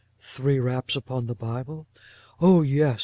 '—Three 0.19 0.59
raps 0.59 0.95
upon 0.95 1.27
the 1.27 1.35
Bible: 1.35 1.85
'Oh 2.39 2.63
yes. 2.63 2.99